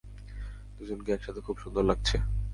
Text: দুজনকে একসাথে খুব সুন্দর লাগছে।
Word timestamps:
দুজনকে 0.77 1.09
একসাথে 1.13 1.41
খুব 1.47 1.55
সুন্দর 1.63 1.83
লাগছে। 1.83 2.15